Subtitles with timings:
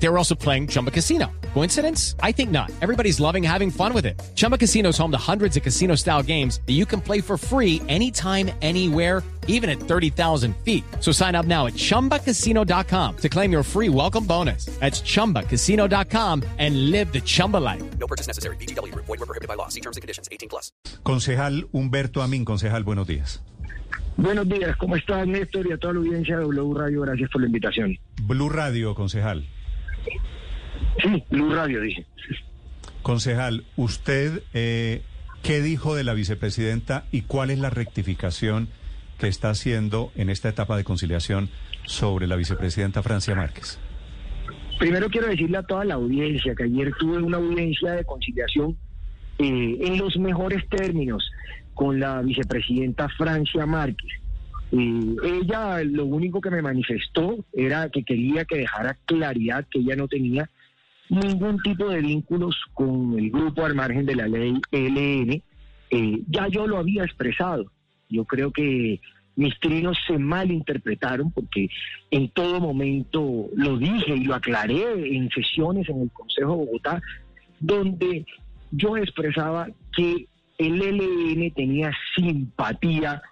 [0.00, 1.26] They were also playing Chumba Casino.
[1.54, 2.14] Coincidence?
[2.22, 2.70] I think not.
[2.80, 4.20] Everybody's loving having fun with it.
[4.34, 7.36] Chumba Casino is home to hundreds of casino style games that you can play for
[7.36, 10.84] free anytime, anywhere, even at 30,000 feet.
[11.00, 14.66] So sign up now at chumbacasino.com to claim your free welcome bonus.
[14.78, 17.82] That's chumbacasino.com and live the Chumba life.
[17.98, 18.56] No purchase necessary.
[18.56, 18.94] BGW.
[18.94, 19.68] Void were prohibited by law.
[19.68, 20.28] See terms and conditions.
[20.30, 20.70] 18 plus.
[21.02, 23.42] Concejal Humberto Amin, concejal, buenos días.
[24.16, 27.02] Buenos días, ¿cómo estás Néstor y a toda la audiencia de W Radio?
[27.02, 27.96] Gracias por la invitación.
[28.22, 29.46] Blue Radio, concejal.
[31.02, 32.04] Sí, Blue Radio, dije.
[33.02, 35.02] Concejal, ¿usted eh,
[35.42, 38.68] qué dijo de la vicepresidenta y cuál es la rectificación
[39.18, 41.48] que está haciendo en esta etapa de conciliación
[41.86, 43.78] sobre la vicepresidenta Francia Márquez?
[44.78, 48.76] Primero quiero decirle a toda la audiencia que ayer tuve una audiencia de conciliación
[49.38, 51.30] eh, en los mejores términos
[51.74, 54.10] con la vicepresidenta Francia Márquez.
[54.70, 59.96] Eh, ella lo único que me manifestó era que quería que dejara claridad que ella
[59.96, 60.48] no tenía
[61.10, 65.42] ningún tipo de vínculos con el grupo al margen de la ley LN.
[65.90, 67.70] Eh, ya yo lo había expresado.
[68.08, 69.00] Yo creo que
[69.36, 71.68] mis trinos se malinterpretaron porque
[72.10, 77.00] en todo momento lo dije y lo aclaré en sesiones en el Consejo de Bogotá,
[77.60, 78.26] donde
[78.72, 80.26] yo expresaba que
[80.58, 83.22] el LN tenía simpatía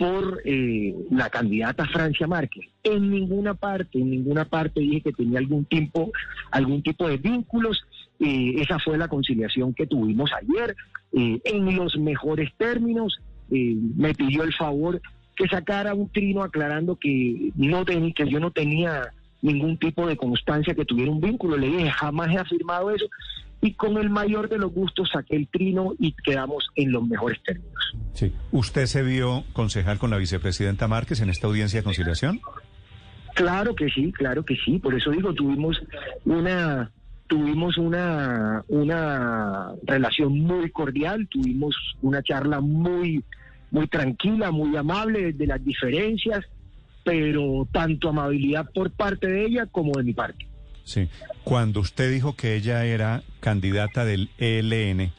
[0.00, 2.64] por eh, la candidata Francia Márquez.
[2.82, 6.10] En ninguna parte, en ninguna parte dije que tenía algún tipo,
[6.50, 7.84] algún tipo de vínculos.
[8.18, 10.74] Eh, esa fue la conciliación que tuvimos ayer,
[11.12, 13.20] eh, en los mejores términos.
[13.50, 15.02] me pidió el favor
[15.36, 19.12] que sacara un trino aclarando que no tenía, que yo no tenía
[19.42, 21.58] ningún tipo de constancia que tuviera un vínculo.
[21.58, 23.04] Le dije, jamás he afirmado eso.
[23.62, 27.42] Y con el mayor de los gustos saqué el trino y quedamos en los mejores
[27.42, 27.94] términos.
[28.14, 28.32] Sí.
[28.52, 32.40] ¿Usted se vio concejal con la vicepresidenta Márquez en esta audiencia de conciliación?
[33.34, 34.78] Claro que sí, claro que sí.
[34.78, 35.80] Por eso digo, tuvimos
[36.24, 36.90] una
[37.26, 43.24] tuvimos una una relación muy cordial, tuvimos una charla muy
[43.70, 46.44] muy tranquila, muy amable de las diferencias,
[47.04, 50.49] pero tanto amabilidad por parte de ella como de mi parte.
[50.90, 51.08] Sí.
[51.44, 55.12] Cuando usted dijo que ella era candidata del ELN,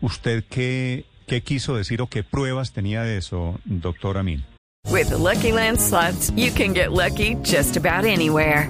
[0.00, 4.42] ¿usted qué, qué quiso decir o qué pruebas tenía de eso, doctor Amin?
[4.90, 8.68] With the Lucky Land slots, you can get lucky just about anywhere.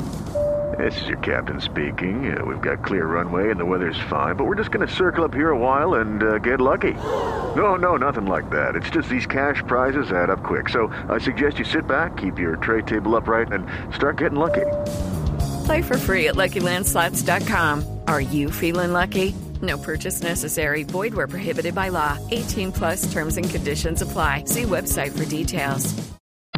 [0.76, 2.36] This is your captain speaking.
[2.36, 5.24] Uh, we've got clear runway and the weather's fine, but we're just going to circle
[5.24, 6.94] up here a while and uh, get lucky.
[7.54, 8.74] No, no, nothing like that.
[8.74, 10.70] It's just these cash prizes add up quick.
[10.70, 14.66] So I suggest you sit back, keep your tray table upright, and start getting lucky.
[15.70, 18.00] Play for free at LuckyLandSlots.com.
[18.08, 19.36] Are you feeling lucky?
[19.62, 20.82] No purchase necessary.
[20.82, 22.18] Void where prohibited by law.
[22.32, 24.46] 18 plus terms and conditions apply.
[24.46, 25.94] See website for details.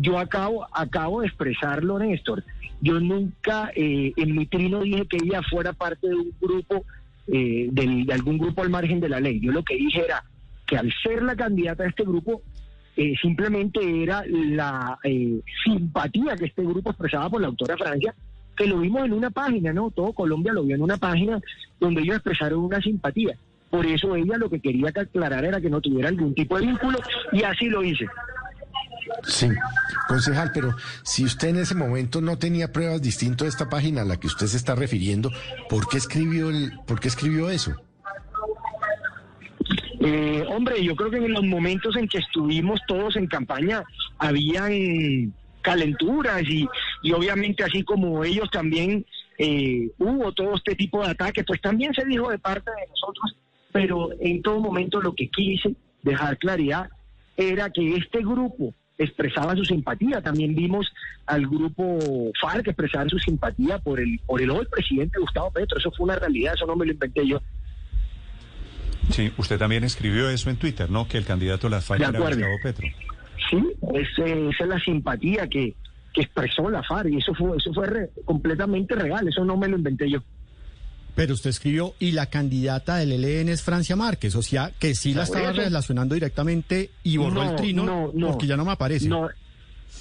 [0.00, 2.42] Yo acabo, acabo de expresarlo, Néstor.
[2.80, 6.86] Yo nunca eh, en mi trino dije que ella fuera parte de un grupo,
[7.26, 9.40] eh, del, de algún grupo al margen de la ley.
[9.40, 10.24] Yo lo que dije era
[10.66, 12.40] que al ser la candidata de este grupo,
[12.96, 18.14] eh, simplemente era la eh, simpatía que este grupo expresaba por la autora Francia,
[18.56, 19.90] que lo vimos en una página, ¿no?
[19.90, 21.40] Todo Colombia lo vio en una página
[21.80, 23.36] donde ellos expresaron una simpatía.
[23.70, 26.66] Por eso ella lo que quería que aclarar era que no tuviera algún tipo de
[26.66, 26.98] vínculo
[27.32, 28.06] y así lo hice.
[29.24, 29.48] Sí,
[30.08, 34.04] concejal, pero si usted en ese momento no tenía pruebas distintas de esta página a
[34.04, 35.30] la que usted se está refiriendo,
[35.68, 37.74] ¿por qué escribió, el, por qué escribió eso?
[40.00, 43.84] Eh, hombre, yo creo que en los momentos en que estuvimos todos en campaña
[44.18, 45.32] habían
[45.62, 46.68] calenturas y,
[47.02, 49.04] y obviamente así como ellos también
[49.38, 53.36] eh, hubo todo este tipo de ataques, pues también se dijo de parte de nosotros,
[53.72, 56.88] pero en todo momento lo que quise dejar claridad
[57.36, 60.20] era que este grupo expresaba su simpatía.
[60.20, 60.86] También vimos
[61.26, 61.98] al grupo
[62.40, 65.78] FARC expresar su simpatía por el por el hoy presidente Gustavo Petro.
[65.78, 67.40] Eso fue una realidad, eso no me lo inventé yo.
[69.10, 71.08] Sí, usted también escribió eso en Twitter, ¿no?
[71.08, 72.18] Que el candidato a la FARC era.
[72.18, 72.88] Gustavo Petro.
[73.50, 73.58] Sí,
[73.94, 75.74] ese- esa es la simpatía que,
[76.12, 79.68] que expresó la FARC y eso fue eso fue re- completamente real, eso no me
[79.68, 80.18] lo inventé yo.
[81.14, 85.12] Pero usted escribió, y la candidata del ELN es Francia Márquez, o sea, que sí
[85.12, 88.28] la estaba relacionando directamente y borró No, el trino no, no.
[88.30, 89.08] porque ya no me aparece.
[89.08, 89.28] No,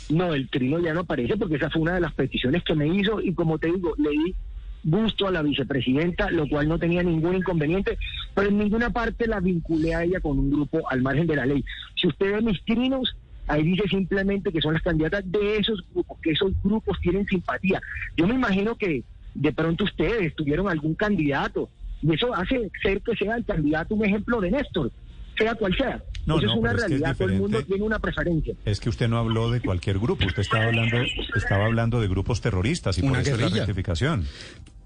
[0.09, 2.87] no, el trino ya no aparece porque esa fue una de las peticiones que me
[2.87, 4.35] hizo y como te digo, le di
[4.83, 7.97] gusto a la vicepresidenta, lo cual no tenía ningún inconveniente,
[8.33, 11.45] pero en ninguna parte la vinculé a ella con un grupo al margen de la
[11.45, 11.63] ley.
[12.01, 13.15] Si usted ve mis trinos,
[13.51, 17.81] ahí dice simplemente que son las candidatas de esos grupos, que esos grupos tienen simpatía.
[18.18, 19.03] Yo me imagino que
[19.33, 21.69] de pronto ustedes tuvieron algún candidato
[22.01, 24.92] y eso hace ser que sea el candidato un ejemplo de Néstor.
[25.38, 26.03] sea cual sea.
[26.25, 28.53] No, Eso no, es una es que es realidad, todo el mundo tiene una preferencia.
[28.65, 30.97] Es que usted no habló de cualquier grupo, usted estaba hablando,
[31.36, 33.65] estaba hablando de grupos terroristas y por Una eso es la guerrilla.
[33.65, 34.25] rectificación.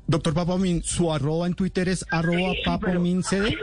[0.08, 3.58] Doctor Papamin, su arroba en Twitter es arroba papamin.cd.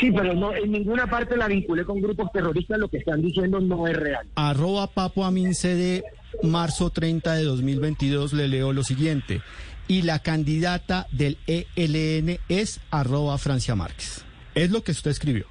[0.00, 3.60] Sí, pero no en ninguna parte la vinculé con grupos terroristas, lo que están diciendo
[3.60, 4.26] no es real.
[4.34, 6.02] Arroba papamin.cd,
[6.42, 9.40] marzo 30 de 2022, le leo lo siguiente.
[9.86, 14.24] Y la candidata del ELN es arroba Francia Márquez.
[14.54, 15.46] Es lo que usted escribió.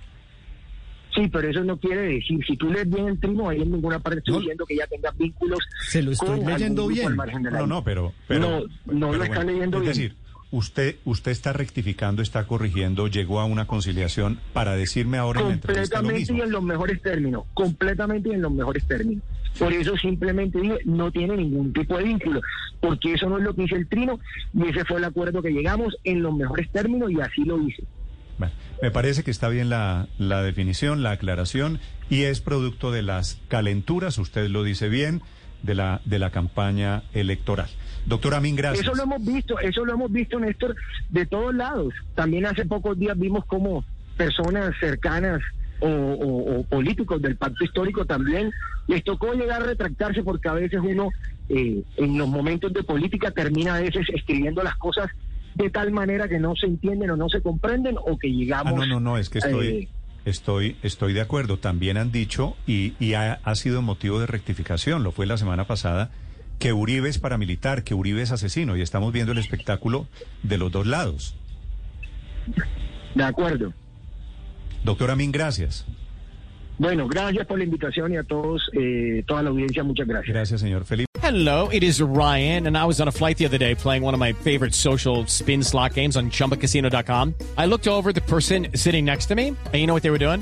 [1.16, 4.00] Sí, pero eso no quiere decir, si tú lees bien el trino, ahí en ninguna
[4.00, 4.40] parte estoy No.
[4.40, 5.60] diciendo que ya tenga vínculos.
[5.88, 7.16] Se lo estoy leyendo bien.
[7.52, 8.12] No, no, pero...
[8.28, 9.94] pero No, no pero lo está leyendo Es bien.
[9.94, 10.16] decir,
[10.54, 15.54] usted, usted está rectificando, está corrigiendo, llegó a una conciliación para decirme ahora en la
[15.56, 19.24] entrevista lo completamente y en los mejores términos, completamente y en los mejores términos.
[19.58, 22.42] Por eso simplemente dije, no tiene ningún tipo de vínculo,
[22.80, 24.20] porque eso no es lo que dice el trino
[24.54, 27.84] y ese fue el acuerdo que llegamos en los mejores términos y así lo hice.
[28.38, 31.80] Bueno, me parece que está bien la, la definición, la aclaración,
[32.12, 35.24] y es producto de las calenturas, usted lo dice bien,
[35.64, 37.70] de la, de la campaña electoral.
[38.06, 38.86] Doctor Amin, gracias.
[38.86, 40.76] Eso lo hemos visto, eso lo hemos visto, Néstor,
[41.10, 41.94] de todos lados.
[42.16, 43.86] También hace pocos días vimos como
[44.18, 45.42] personas cercanas
[45.80, 48.52] o, o- o políticos del pacto histórico también
[48.88, 51.10] les tocó llegar a retractarse porque a veces uno
[51.50, 55.10] eh, en los momentos de política termina a veces escribiendo las cosas
[55.56, 58.76] de tal manera que no se entienden o no se comprenden o que Ah, llegamos...
[58.76, 59.88] no, no, no, es que estoy, eh,
[60.26, 61.58] estoy, estoy de acuerdo.
[61.58, 65.66] También han dicho, y, y ha, ha sido motivo de rectificación, lo fue la semana
[65.66, 66.12] pasada,
[66.64, 70.08] que Uribe es paramilitar, que Uribe es asesino, y estamos viendo el espectáculo
[70.44, 71.36] de los dos lados.
[73.16, 73.74] de acuerdo.
[74.86, 75.86] Doctor Amin, gracias.
[76.78, 80.34] Bueno, gracias por la invitación y a todos, eh, toda la audiencia, muchas gracias.
[80.34, 81.10] Gracias, señor Felipe.
[81.22, 84.14] Hello, it is Ryan, and I was on a flight the other day playing one
[84.14, 87.36] of my favorite social spin slot games on chumbacasino.com.
[87.58, 90.12] I looked over at the person sitting next to me, and you know what they
[90.12, 90.42] were doing?